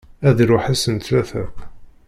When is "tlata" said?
1.05-1.43